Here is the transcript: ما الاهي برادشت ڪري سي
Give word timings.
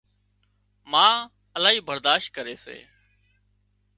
ما 0.91 1.07
الاهي 1.57 1.79
برادشت 1.87 2.27
ڪري 2.37 2.55
سي 2.63 2.77